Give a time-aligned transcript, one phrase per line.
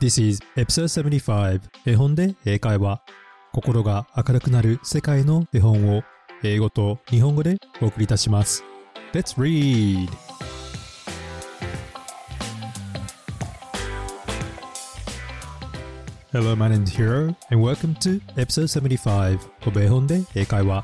[0.00, 3.02] This is episode 75絵本で英会話。
[3.52, 6.02] 心が明るくなる世界の絵本を
[6.42, 8.64] 英語と日本語でお送りいたします。
[9.12, 10.08] Let's read!
[16.32, 20.82] Hello, my name is Hiro and welcome to episode 75 of 絵本で英会話。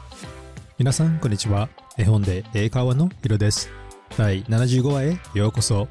[0.77, 1.71] 皆さんこんにちは。
[1.96, 3.71] 絵本で英会話のヒロです。
[4.19, 5.89] 第75話へようこそ。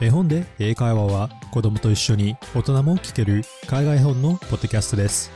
[0.00, 5.32] 絵本で英会話は子供と一緒に大人も聞ける海外本のポッドキャストです。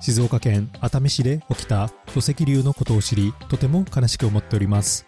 [0.00, 5.04] 静岡県熱海市で起きた土石流のことを知りとても悲しく思っております。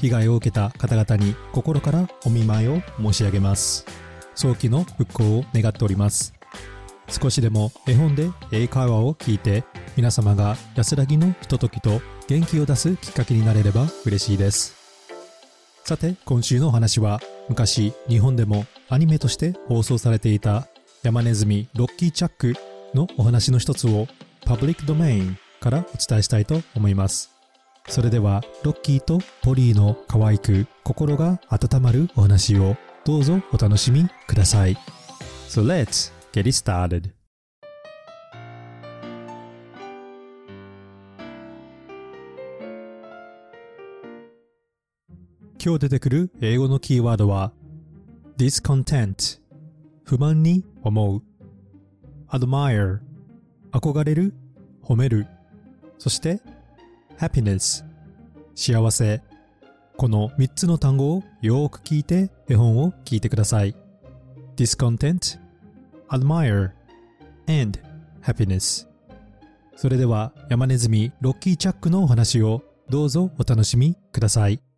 [0.00, 3.86] 被害を受けた方々に心からお見舞いを申し上げます。
[4.34, 6.34] 早期の復興を願っております。
[7.08, 9.62] 少しでも絵本で英会話を聞いて
[9.96, 14.74] 皆様が安らぎのひとときと元気を出すきっかけになれれば嬉しいです。
[15.84, 20.68] さて今週のお話は昔日本でもアニメとして放送されていた
[21.02, 22.54] 山ネズミロッキーチャック
[22.94, 24.06] のお話の一つを
[24.46, 27.30] パブリックドメインからお伝えしたいと思います。
[27.88, 34.76] それではロッキーとポリーの可愛く心が温まるお話をどうぞお楽しみください。
[35.48, 37.19] So let's get it started.
[45.62, 47.52] 今日出てくる英語のキーワードは
[48.38, 49.38] discontent
[50.04, 51.22] 不満に思う。
[52.30, 53.00] admire
[53.70, 54.32] 憧れる。
[54.82, 55.26] 褒める。
[55.98, 56.40] そして
[57.18, 57.84] happiness
[58.54, 59.20] 幸せ。
[59.98, 63.76] この3つの単語をよく聞いて絵本を聞いてください。
[64.56, 65.38] discontent
[66.08, 66.70] admire
[67.48, 67.78] and
[68.22, 68.86] happiness
[69.76, 74.69] それでは山ネズミロッキーチャックのお話をどうぞお楽しみください。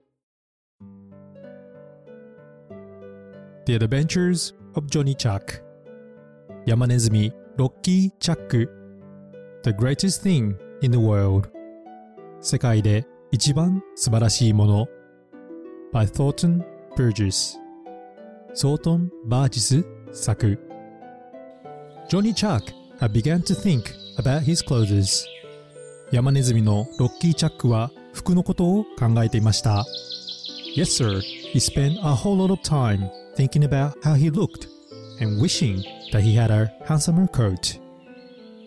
[3.65, 5.63] The Adventures of Johnny Chuck
[6.67, 8.69] 山ネズミロッキー・チャック
[9.63, 11.49] The Greatest Thing in the World
[12.41, 14.89] 世界で一番素晴らしいもの
[15.93, 16.65] by Thornton
[16.97, 17.56] Burgess
[18.53, 20.59] ソートン・バージス作
[22.11, 22.65] Johnny Chuck
[22.99, 25.25] had begun to think about his clothes
[26.11, 29.84] 山ネズミのロッキー・チャックは服のことを考えていました
[30.75, 31.21] Yes sir,
[31.53, 34.69] he spent a whole lot of time thinking about how he looked
[35.20, 35.82] and wishing
[36.12, 37.81] that he had a handsomer coat.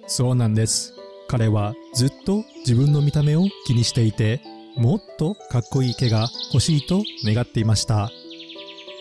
[0.07, 0.93] そうなんです。
[1.27, 4.41] 彼はずっと自分の見た目を気にしていて、
[4.77, 8.11] もっとかっこいい毛が欲しいと願っていました。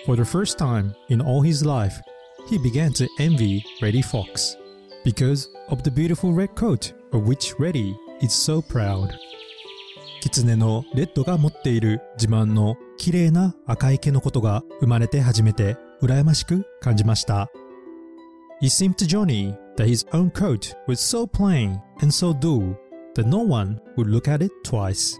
[0.06, 2.00] For the first time in all his life,
[2.48, 4.56] he began to envy Reddy Fox
[5.04, 9.08] because of the beautiful red coat of which Reddy is so proud.
[10.20, 17.50] キツネのレッドが持っている自慢の綺麗な赤い毛のことが生まれて初めて羨ましく感じました。
[18.60, 22.76] It seemed to Johnny that his own coat was so plain and so dull
[23.14, 25.18] that no one would look at it twice.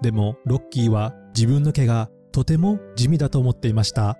[0.00, 4.18] でもロッキーは自分の毛がとても地味だと思っていました。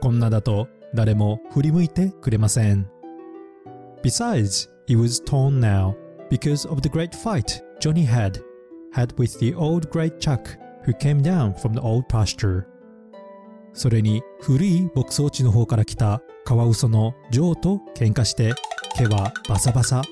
[0.00, 2.90] こんなだと誰も振り向いてくれません。
[4.02, 5.94] Besides, he was torn now
[6.30, 8.42] because of the great fight Johnny had
[8.92, 12.64] had with the old great Chuck who came down from the old pasture.
[13.72, 18.52] それに古い牧草地の方から来たカワウソのジョーと喧嘩して
[18.96, 20.02] 毛はバサバサ。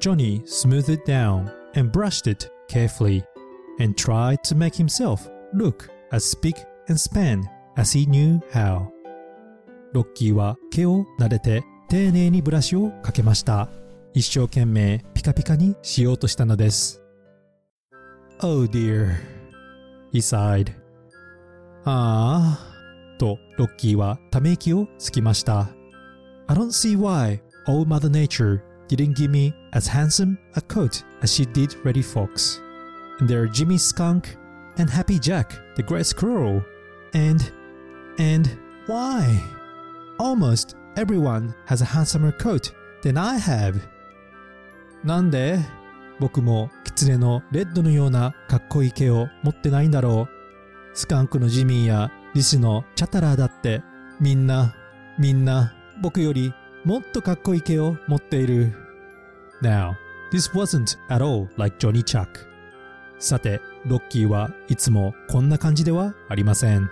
[0.00, 3.24] Johnny smoothed it down and brushed it carefully
[3.80, 6.56] and tried to make himself look as spick
[6.88, 7.42] and span
[7.76, 8.88] as he knew how.
[9.92, 13.68] ロッキーは毛を撫でて丁寧にブラシをかけました。
[14.14, 17.02] 一生懸命ピカピカにしようとしたのです。
[18.40, 19.16] Oh dear,
[20.11, 20.73] he sighed.
[21.85, 25.69] ああ、とロッキーはため息をつきました。
[26.47, 31.45] I don't see why old Mother Nature didn't give me as handsome a coat as she
[31.45, 32.61] did Reddy Fox.
[33.19, 34.35] And there are Jimmy Skunk
[34.77, 36.63] and Happy Jack, the great squirrel.
[37.13, 37.51] And,
[38.19, 39.41] and why?
[40.19, 42.71] Almost everyone has a handsomer coat
[43.03, 43.79] than I have.
[45.03, 45.59] なんで
[46.18, 50.96] 僕もキツネのレッドのようなかっこいい毛を持ってないんだろう。
[50.96, 53.82] スカンクのジミーやリスのチャタラーだって
[54.20, 54.74] みんな、
[55.18, 56.54] みんな僕より
[56.84, 58.72] もっとかっこいい毛を持っている。
[59.62, 59.94] Now,
[60.32, 62.28] this wasn't at all like Johnny Chuck.
[63.18, 66.90] さて、ロッキーはいつもこんな感じではありません。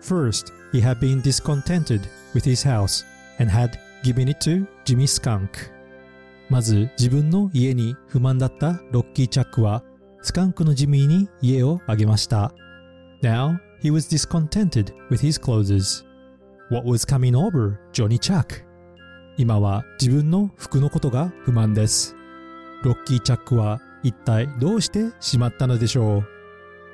[0.00, 2.00] First, he had been discontented
[2.34, 3.04] with his house
[3.40, 5.48] and had given it to Jimmy Skunk.
[6.52, 9.82] まず自分の家に不満だったロッキー・チャックは
[10.20, 12.52] スカンクのジミーに家をあげました。
[13.22, 16.04] Now he was discontented with his clothes.
[16.70, 18.66] what was coming over Johnny Chuck.
[19.38, 22.14] 今は自分の服のことが不満です。
[22.82, 26.24] ロッキー・チャックは一体どうしてしまったのでしょう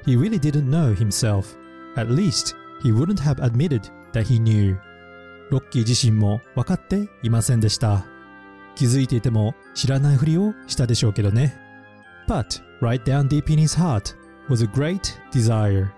[0.09, 1.59] He really didn't know himself.
[1.97, 2.55] At least,
[2.85, 4.79] he wouldn't have admitted that he knew.
[5.51, 8.07] ロッキー自身も分かっていませんでした。
[8.79, 11.59] 気づいていても知らないふりをしたでしょうけどね。
[12.29, 14.17] But, right down deep in his heart
[14.49, 15.01] was a great
[15.33, 15.89] desire.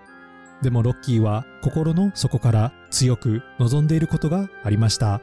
[0.63, 5.21] でもロッキーは心の底から強く望んでいることがありました。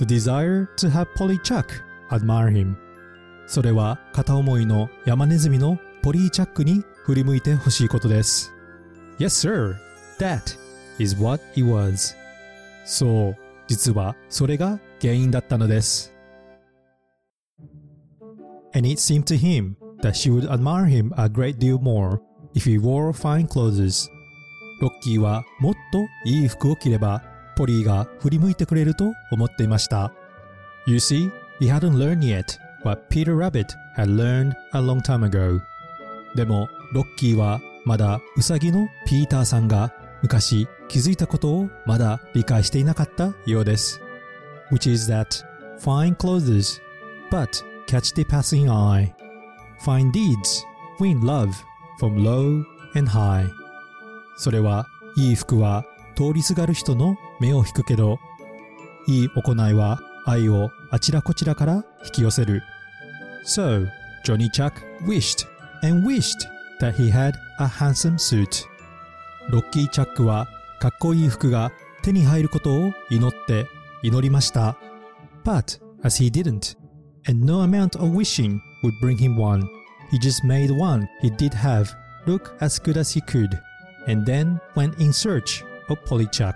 [0.00, 1.66] The desire to have Polly Chuck
[2.10, 2.74] admire him.
[3.46, 8.52] それは片思いの山ネズミのポリーチャックに振り向いてほしいことです。
[9.20, 9.76] Yes, sir.
[10.18, 10.58] That
[10.98, 12.16] is what it was.
[12.84, 13.36] そう、
[13.68, 16.19] 実はそれが原因だったのです。
[18.72, 22.20] And it seemed to him that she would admire him a great deal more
[22.54, 24.08] if he wore fine clothes.
[24.80, 27.22] ロッキーはもっといい服を着れば
[27.56, 30.12] ポリーが振り向いてくれると思っていました。
[30.86, 31.30] You see,
[31.60, 35.60] he hadn't learned yet what Peter Rabbit had learned a long time ago.
[36.34, 39.92] でも、ロッキーはまだウサギのピーターさんが
[40.22, 44.00] 昔気づいたことをまだ理解していなかったようです。
[44.70, 45.44] Which is that
[45.78, 46.80] fine clothes,
[47.30, 49.12] but catch the passing eye.
[49.80, 50.64] Fine deeds
[51.00, 51.52] win love
[51.98, 52.64] from low
[52.94, 53.50] and high.
[54.36, 55.84] それは、いい服は
[56.14, 58.18] 通りすがる人の目を引くけど、
[59.08, 62.62] いい行いは愛をあちらこちらから引き寄せる。
[63.44, 63.88] So,
[64.24, 65.48] Johnny Chuck wished
[65.82, 66.46] and wished
[66.80, 68.66] that he had a handsome suit.
[69.50, 70.46] ロッキー・チャックは
[70.78, 71.72] かっこいい服が
[72.02, 73.66] 手に入ることを祈って
[74.04, 74.76] 祈りました。
[75.44, 76.79] But, as he didn't,
[77.26, 79.62] and no amount of wishing would bring him one,
[80.10, 81.90] he just made one he did have
[82.26, 83.50] look as good as he could,
[84.06, 86.54] and then went in search of Polly Chuck.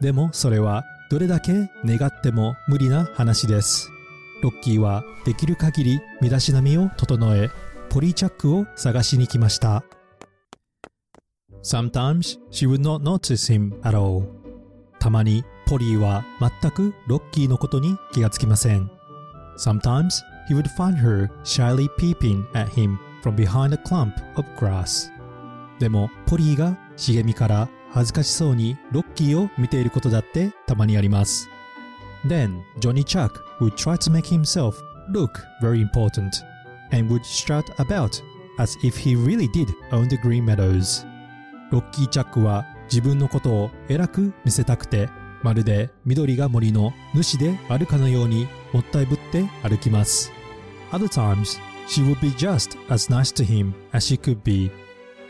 [0.00, 3.90] でもそれはどれだけ願っても無理な話です。
[4.42, 7.50] ロッキーはできる限り身だしなみを整え、
[7.88, 9.84] ポリーチャックを探しに来ました。
[11.62, 14.26] Sometimes she would not notice him at all.
[14.98, 18.90] たまにポリーは全くロッキーのことに気がつきません。
[19.57, 25.11] Sometimes he would find her shyly peeping at him from behind a clump of grass.
[25.79, 31.49] でもポリーが茂みから恥ずかしそうにロッキーを見ていることだってたまにあります。
[32.25, 34.75] Then Johnny Chuck would try to make himself
[35.11, 36.43] look very important
[36.91, 38.21] and would strut about
[38.59, 41.05] as if he really did own the green meadows.
[41.71, 45.09] ロッキー・チャックは自分のことを偉く見せたくて
[45.44, 50.32] まるで緑が森の主であるかのようにもったいぶって歩きます。
[50.90, 54.70] Other times, she would be just as nice to him as she could be,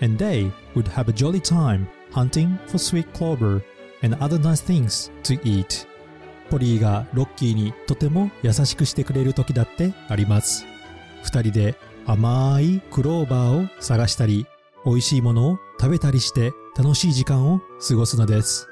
[0.00, 3.60] and they would have a jolly time hunting for sweet clover
[4.02, 5.84] and other nice things to eat.
[6.48, 10.64] ポリーがロッキーにとても優しくしてくれる時だってあります。
[11.24, 11.74] 二人で
[12.06, 14.46] 甘いクローバーを探したり、
[14.86, 18.68] 美味しいものを食べたりして楽しい時間を過ごすのです。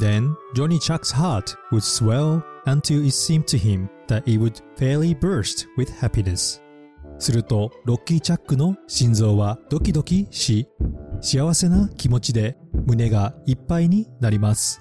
[0.00, 5.14] Then Johnny Chuck's heart would swell until it seemed to him that it would fairly
[5.14, 6.60] burst with happiness.
[7.18, 10.66] すると、ロッキー・チャックの心臓はドキドキし、
[11.20, 12.56] 幸せな気持ちで
[12.86, 14.80] 胸がいっぱいになります。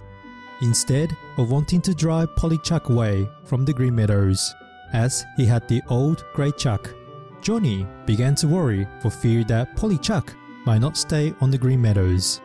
[0.62, 4.56] Instead of wanting to drive Polly Chuck away from the Green Meadows,
[4.94, 6.96] as he had the old grey Chuck,
[7.42, 10.34] Johnny began to worry for fear that Polly Chuck
[10.66, 12.42] might not stay on the Green Meadows.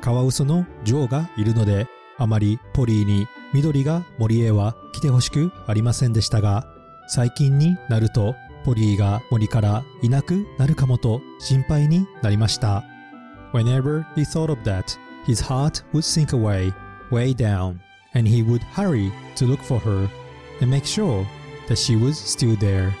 [0.00, 1.86] カワウソのジョーがいるので、
[2.19, 6.67] あまりポリーに緑が森へは来てほしくありませんでしたが、
[7.07, 12.83] 最近になるとポリーが森からいなくなるかもと心配になりました。
[13.53, 16.71] Whenever he thought of that, his heart would sink away,
[17.09, 17.79] way down,
[18.13, 20.07] and he would hurry to look for her
[20.61, 21.25] and make sure
[21.67, 22.91] that she was still there.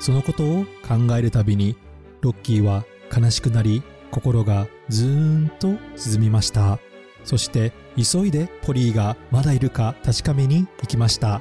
[0.00, 1.76] そのことを考えるたびに、
[2.20, 2.84] ロッキーは
[3.16, 6.78] 悲しくなり、心がずーんと沈みました。
[7.24, 11.40] そして、急いでポリーがまだいるか確かめに行きました。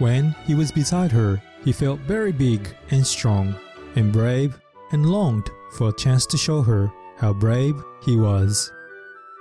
[0.00, 2.60] When he was beside her, he felt very big
[2.92, 3.54] and strong
[3.96, 4.52] and brave
[4.92, 8.72] and longed for a chance to show her how brave he was.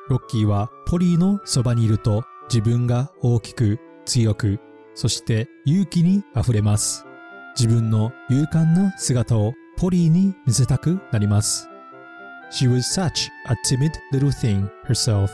[0.09, 4.59] ロッキーはポリーのそばにいると自分が大きく強く
[4.95, 7.05] そして勇気にあふれます。
[7.55, 11.69] 自分の勇敢な姿をポリーに見せたくなります。
[12.50, 15.30] She was such a timid little thing herself,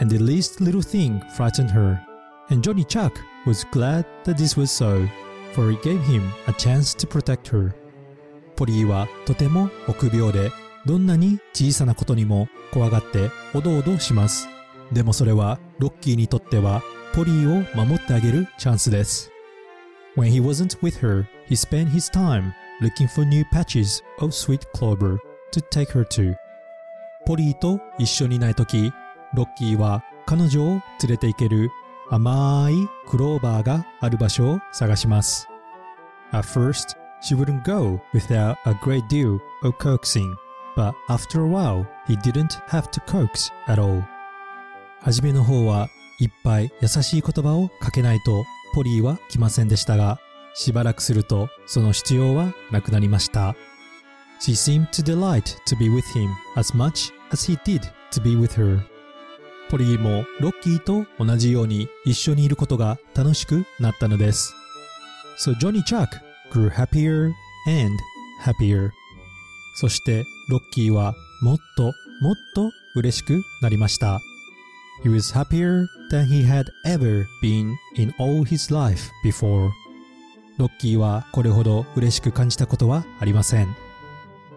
[0.00, 2.00] and the least little thing frightened her.
[2.48, 5.06] And Johnny Chuck was glad that this was so,
[5.52, 7.74] for it gave him a chance to protect her.
[8.56, 10.50] ポリーはとても臆病で、
[10.86, 14.48] どんなに小さなことにも怖がっておどおどします。
[14.92, 19.30] でもそれはロッキーにとってはポリーを守ってあげるチャンスです。
[20.16, 25.18] When he wasn't with her, he spent his time looking for new patches of sweet clover
[25.52, 26.34] to take her to.
[27.25, 28.91] ポリーと一緒にいない時、
[29.33, 31.69] ロッキーは彼女を連れて行ける
[32.09, 32.73] 甘い
[33.07, 35.47] クローバーがある場所を探します。
[36.31, 40.35] At first, she wouldn't go without a great deal of coaxing,
[40.75, 44.03] but after a while, he didn't have to coax at all.
[45.01, 45.87] はじめの方は
[46.19, 50.19] いっぱい優しい言葉をかけないとポリーは来ませんでしたが、
[50.53, 53.55] しばらくするとその必要はなくなりました。
[54.41, 58.53] She seemed to delight to be with him as much as he did to be with
[58.55, 58.79] her.
[59.69, 64.53] ポリーもロッキーと同じように一緒にいることが楽しくなったのです。
[65.37, 66.07] So Johnny Chuck
[66.51, 67.31] grew happier
[67.67, 67.95] and
[68.43, 68.89] happier.
[69.75, 74.19] そしてロッキーはもっともっと嬉しくなりました。
[75.03, 79.69] He was happier than he had ever been in all his life before.
[80.57, 83.90] ロッキーはこれほど嬉しく感じたことはありません。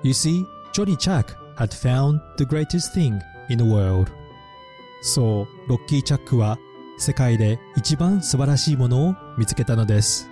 [0.05, 4.13] You see, Johnny Chuck had found the greatest thing in the world.
[5.01, 6.59] そう、ロッキー・チャックは
[6.99, 10.29] 世界で一番素晴らしいものを見つけたのです。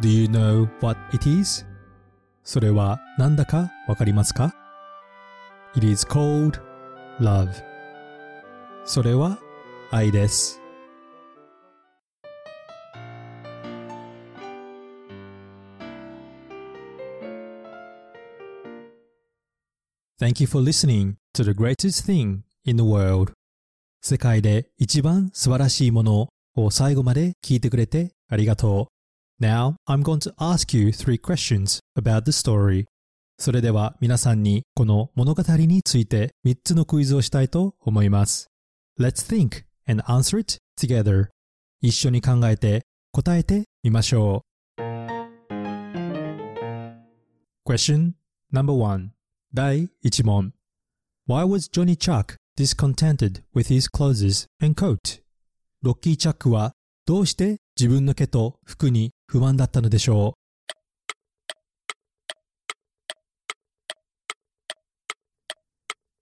[0.00, 1.66] Do you know what it is?
[2.44, 4.54] それは何だかわかりますか
[5.74, 6.60] ?It is called
[7.18, 7.50] love.
[8.84, 9.40] それは
[9.90, 10.62] 愛です。
[20.18, 23.32] Thank you for listening to the greatest thing in the world.
[24.02, 28.88] 世界で一番素晴らしいものを最後まで聞いてくれてありがと
[29.40, 29.44] う。
[29.44, 32.86] Now, I'm going to ask you three questions about the story.
[33.38, 38.48] それでは皆さんにこの物語について3つのクイズをしたいと思います。
[38.98, 41.28] Let's think and answer it together.
[41.80, 42.82] 一緒に考えて
[43.12, 44.42] 答えてみましょ
[44.78, 44.82] う。
[47.64, 48.14] Question
[48.52, 49.12] number one
[49.54, 50.52] 第1問
[51.26, 55.22] Why was Johnny Chuck discontented with his clothes and coat.
[55.82, 56.72] ロッキー・チャックは
[57.06, 60.38] どうして自分の毛と服に不満だったのでしょう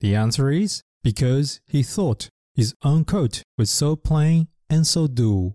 [0.01, 5.55] The answer is because he thought his own coat was so plain and so dull.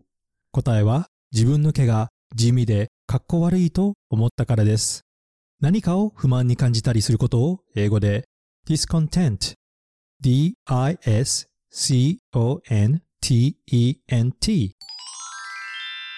[0.52, 5.06] 答えは自分の毛が地味でかっこ悪いと思ったからです。
[5.62, 8.26] 何かを不満に感じたりすることを英語で
[8.68, 9.54] discontent
[10.20, 11.46] D-I-S-C-O-N-T-E-N-T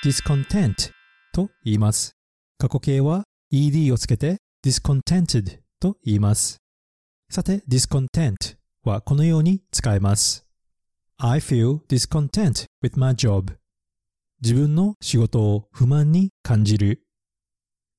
[0.06, 0.92] discontent
[1.34, 2.16] と言います。
[2.58, 6.62] 過去形は ed をつけて discontented と言います。
[7.30, 10.46] さて、discontent はこのように使えます。
[11.18, 13.58] I feel discontent with my job.
[14.42, 17.04] 自分の仕事を不満に感じる。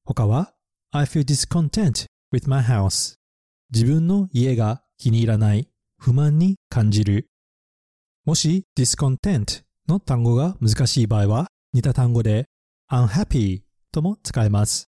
[0.07, 0.54] 他は
[0.97, 3.17] I feel discontent with my house.
[3.73, 5.69] 自分の家が気に入らない。
[5.99, 7.27] 不満に感じる。
[8.25, 12.47] もし discontent の単語が難しい場合は似た単語で
[12.89, 14.89] unhappy とも使えます。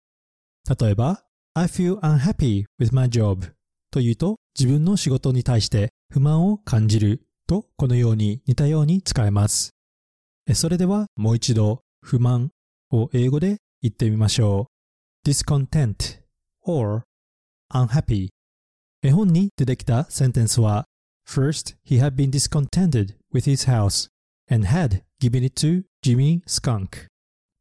[0.77, 3.53] 例えば I feel unhappy with my job
[3.89, 9.71] というと自分の仕事に対して不満を感じるとこのように似たように使えます。
[10.53, 12.51] それではもう一度不満
[12.91, 14.72] を英語で言ってみましょう。
[15.25, 16.19] Discontent
[16.63, 17.03] or
[17.73, 18.29] unhappy
[19.01, 20.85] 絵本に出てきたセンテンスは
[21.25, 24.09] First, he had been discontented with his house
[24.49, 27.07] and had given it to Jimmy Skunk.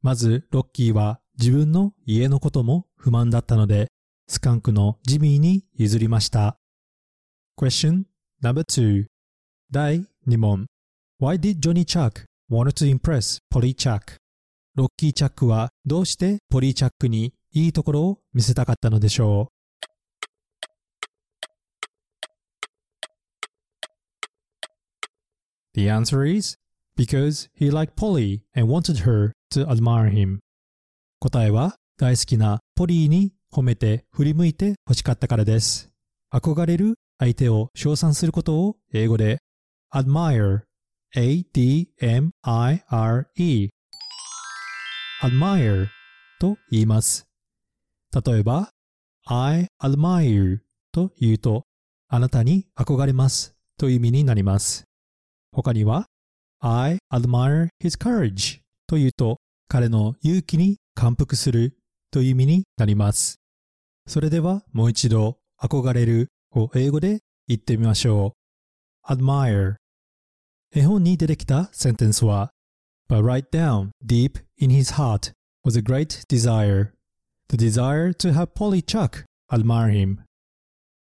[0.02, 3.88] まず、ロッキーは自分の家のことも不満だったので、
[4.26, 6.58] スカンクのジミーに譲りました。
[7.56, 8.04] Question
[8.42, 9.06] number two
[9.70, 10.66] 第2問
[11.20, 14.16] Why did Johnny Chuck want to impress Polly Chuck?
[14.74, 19.52] ロッキー・チャックはどうしてポリー・チャックにいいところを見せたかったのでしょう
[25.74, 26.56] The answer is
[26.96, 30.40] because he liked Polly and wanted her to admire him.
[31.18, 35.90] 答えは大好きなポリーに褒めて振り向いて欲しかったからです。
[36.32, 39.38] 憧れる相手を称賛することを英語で
[39.94, 40.62] admire
[41.14, 42.30] a-d-m-i-r-e
[45.22, 45.86] admire
[46.40, 47.31] と言います。
[48.12, 48.70] 例えば
[49.26, 50.58] I admire
[50.92, 51.64] と言うと
[52.08, 54.84] あなたに憧れますという意味になります。
[55.52, 56.06] 他には
[56.60, 59.38] I admire his courage というと
[59.68, 61.76] 彼の勇気に感服する
[62.10, 63.36] という意味になります。
[64.06, 68.34] それではもう一度憧れるを英語で言ってみましょ
[69.08, 69.12] う。
[69.12, 69.76] admire
[70.74, 72.50] 絵本に出てきたセンテンスは
[73.08, 75.32] But right down, deep in his heart
[75.64, 76.92] was a great desire.
[77.52, 80.20] The desire to have Polly Chuck admire him.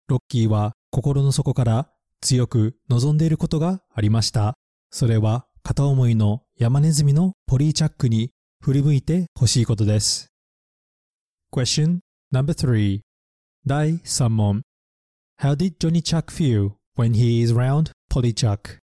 [0.09, 1.89] ロッキーは心の底から
[2.21, 4.55] 強く望んでいることがありました。
[4.91, 10.33] それは片思いの山ネズミのポリーチャックに振り向いてほしいことです。
[11.53, 12.01] Question
[12.33, 13.03] No.3
[13.65, 14.63] 第3問
[15.41, 18.79] How did Johnny Chuck feel when he is around Polly Chuck?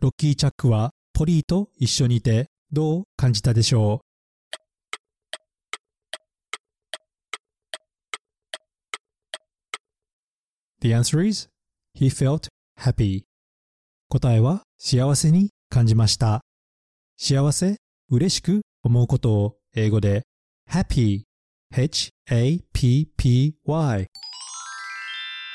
[0.00, 4.11] ロッキー・チャックはポリーと一緒にいてどう感じたでしょう
[10.82, 11.48] The answer is
[11.94, 13.22] He felt happy.
[14.08, 16.40] 答えは幸せに感じました。
[17.16, 17.76] 幸せ、
[18.10, 20.22] 嬉しく思うことを英語で
[20.68, 21.22] happy
[21.72, 22.16] H-A-P-P-Y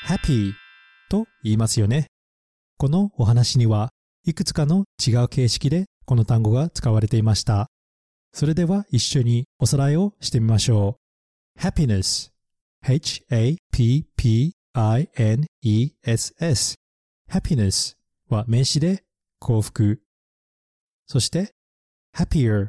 [0.06, 0.52] happy
[1.10, 2.06] と言いますよね。
[2.78, 3.90] このお話には
[4.24, 7.66] いくつかの違う形式でこの単語が使われていました。
[8.32, 10.96] それでは一緒におさらいをしてみましょ
[11.58, 11.60] う。
[11.60, 12.30] happiness
[12.82, 16.76] h-a-p-p-y h-a-p-p-i-n-e-s-s
[17.28, 17.96] happiness
[18.28, 19.02] は名詞で
[19.40, 20.00] 幸福。
[21.06, 21.52] そして
[22.16, 22.68] happier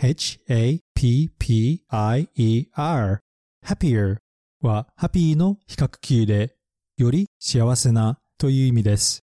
[0.00, 0.80] h-a-p-p-i-e-r
[3.64, 4.16] happier
[4.60, 6.56] は happy の比較級で
[6.96, 9.20] より幸せなという意味です。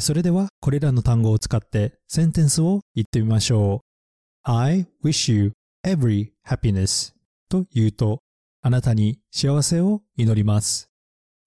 [0.00, 4.50] それではこれらの単語を使ってセンテンスを言ってみましょう。
[4.50, 5.52] I wish you
[5.84, 7.12] every happiness
[7.50, 8.22] と言うと
[8.62, 10.91] あなたに幸せを祈ります。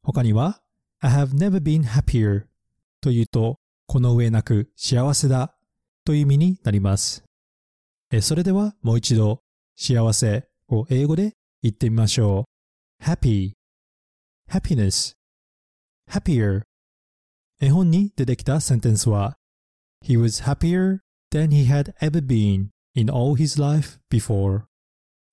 [0.05, 0.62] 他には
[1.00, 2.45] I have never been happier
[3.01, 3.57] と言うと
[3.88, 5.55] この上なく幸せだ
[6.05, 7.24] という意味になります。
[8.21, 9.41] それではもう一度
[9.75, 11.33] 幸せを英語で
[11.63, 12.45] 言ってみましょ
[13.01, 13.03] う。
[13.03, 13.53] happy,
[14.50, 15.15] happiness,
[16.09, 16.62] happier
[17.59, 19.38] 絵本に出てきたセンテンスは
[20.05, 21.00] He was happier
[21.31, 24.65] than he had ever been in all his life before.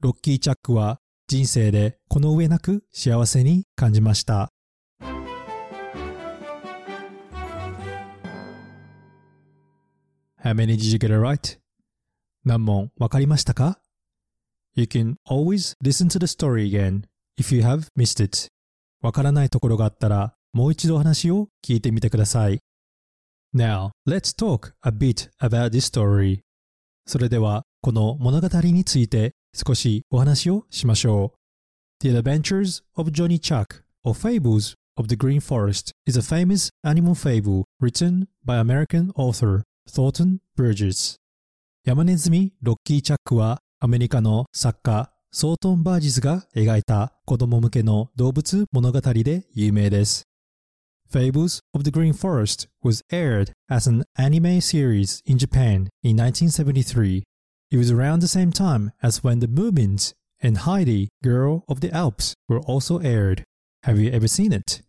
[0.01, 4.51] ロッキー・チャックは人生でこの上なく幸せに感じました。
[10.53, 11.59] How many did you get it right?
[12.45, 13.81] 何問わかりましたか
[14.75, 17.05] ?You can always listen to the story again
[17.39, 18.49] if you have missed it.
[19.01, 22.61] わからないところがあったらもう一度話を聞いてみてください。
[23.55, 26.41] Now, let's talk a bit about this story.
[27.07, 32.07] それでは、この物語について少しお話をしましょう。
[32.07, 37.65] The Adventures of Johnny Chuck or Fables of the Green Forest is a famous animal fable
[37.81, 41.17] written by American author Thornton Burgess.
[41.85, 50.25] 山ネズミロッキー・チャックはアメリカの作家ソートン・バージスが描いた子供向けの動物物語で有名です。
[51.11, 57.23] Fables of the Green Forest was aired as an anime series in Japan in 1973.
[57.71, 61.91] It was around the same time as when The Moomins and Heidi, Girl of the
[61.95, 63.45] Alps, were also aired.
[63.83, 64.83] Have you ever seen it?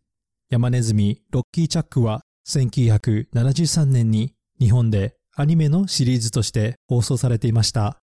[0.50, 7.98] 山ネズミロッキー・チャックは1973年に日本でアニメのシリーズとして放送されていました。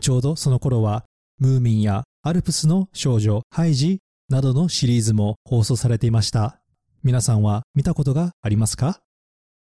[0.00, 1.04] ちょうどその頃は
[1.38, 3.98] ムーミンやアルプスの少女ハイジ
[4.30, 6.62] などのシリーズも放送されていました。
[7.02, 9.02] 皆さんは見たことがありますか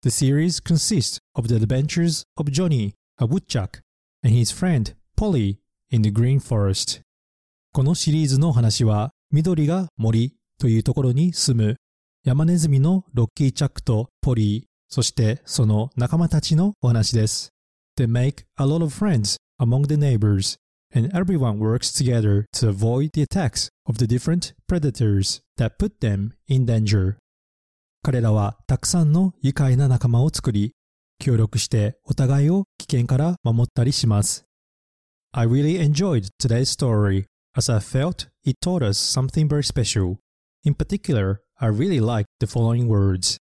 [0.02, 3.80] ？The series consists of the adventures of Johnny, a woodchuck,
[4.22, 5.56] and his friend Polly
[5.90, 7.00] in the Green Forest.
[7.72, 11.76] このシリーズの話は緑が森というところに住む
[12.24, 17.51] 山ネズミのロッキーチャックとポリー、そしてその仲間たちのお話です。
[17.97, 20.57] They make a lot of friends among the neighbors,
[20.95, 26.31] and everyone works together to avoid the attacks of the different predators that put them
[26.47, 27.17] in danger.
[28.01, 30.71] 彼らはたくさんの愉快な仲間を作り、
[31.19, 34.45] 協力してお互いを危険から守ったりします。
[35.33, 40.17] I really enjoyed today's story as I felt it taught us something very special.
[40.63, 43.37] In particular, I really liked the following words.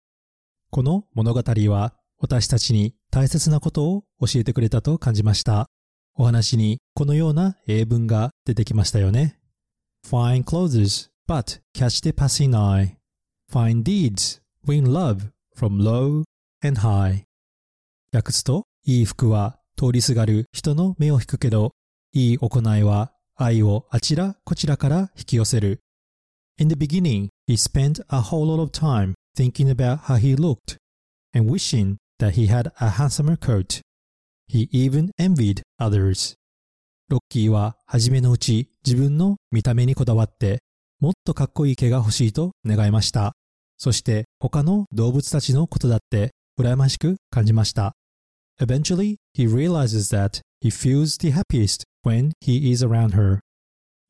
[0.71, 5.67] この物語は私たちに大切なことを教えてくれたと感じました。
[6.15, 9.39] お話にこのような英文が出てきましたよね。
[10.07, 12.97] Fine clothes, but catch the passing eye.
[13.51, 16.23] Fine deeds, win love from low
[16.63, 17.23] and high
[18.13, 21.71] 訳すと、いい服は通りすがる人の目を引くけど、
[22.13, 25.79] いい行いは愛をあちらこちらから引き寄せる。
[26.59, 30.77] In the beginning, he spent a whole lot of time thinking about how he looked
[31.33, 33.79] and wishing that he had a handsomer coat.
[34.49, 36.35] He even envied others.
[37.07, 40.59] ロッキーは初めのうち自分の見た目にこだわって
[40.99, 43.31] もっとかっこいい毛が欲しいと願いました。
[43.77, 47.93] そして他の動物たちのことだって羨ましく感じました。
[48.59, 53.39] Eventually, he realizes that he feels the happiest when he is around her.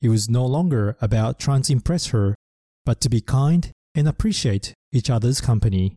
[0.01, 2.33] It was no longer about trying to impress her,
[2.83, 5.93] but to be kind and appreciate each other's company.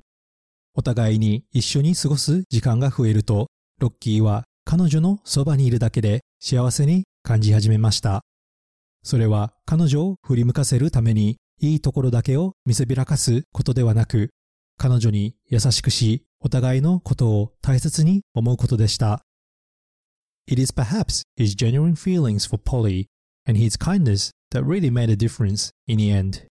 [0.75, 8.23] お互いに一緒に過ごす時間が増えると、ロッキーは彼女のそばにいるだけで幸せに感じ始めました。
[9.03, 14.31] それは彼女を振り向かせるためにいいところだけを見せびらかすことではなく、
[14.79, 19.23] 彼女に優しくし、お互いのことを大切に思うことでした。
[20.49, 23.07] It is perhaps his genuine feelings for Polly
[23.47, 26.52] and his kindness that really made a difference in the end.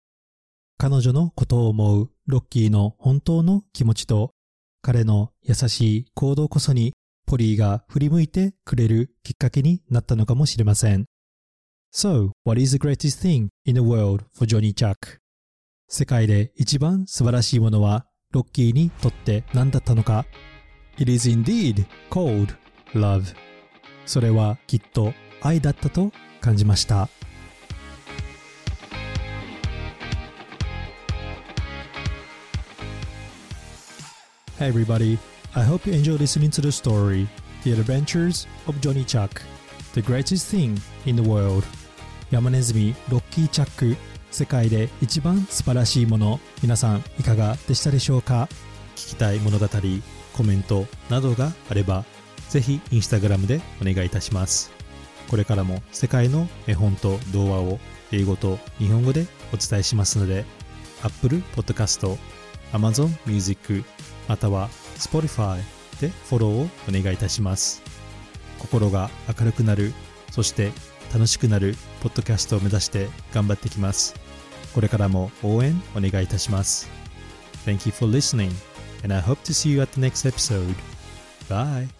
[0.82, 4.32] 彼女のことを思うロッキーの本当の気持ちと
[4.80, 6.94] 彼の優しい行動こそに
[7.26, 11.04] ポリーが振り向いてくれるきっかけになったのかもしれません。
[11.94, 15.18] So, what is the greatest thing in the world for Johnny Chuck?
[15.86, 20.24] 世界で一番素晴らしいものはロッキーにとって何だったのか
[20.96, 22.56] ?It is indeed called
[22.94, 23.36] love.
[24.06, 25.12] それはきっと
[25.42, 27.10] 愛だったと感じました。
[34.60, 35.18] Hey everybody,
[35.54, 37.26] I hope you enjoy listening to the story,
[37.64, 39.40] The Adventures of Johnny Chuck,
[39.94, 41.64] the greatest thing in the world.
[42.30, 43.96] 山ネズミロッキーチャック
[44.30, 48.50] 世界で一番素晴らしいもの皆さんいかがでしたでしょうか
[48.96, 49.66] 聞きたい物語
[50.34, 52.04] コメントなどがあれば
[52.50, 54.70] ぜひインスタグラムでお願いいたします
[55.30, 57.80] これからも世界の絵本と童話を
[58.12, 60.44] 英語と日本語でお伝えしますので
[61.02, 62.18] Apple Podcast、
[62.74, 63.82] Amazon Music
[64.30, 65.60] または Spotify
[66.00, 67.82] でフォローをお願いいたします。
[68.60, 69.92] 心が明るくなる、
[70.30, 70.70] そして
[71.12, 74.14] 楽しくなるポッドキャストを目指して頑張ってきます。
[74.72, 76.88] これからも応援お願いいたします。
[77.66, 78.52] Thank you for listening,
[79.02, 80.76] and I hope to see you at the next episode.
[81.48, 81.99] Bye!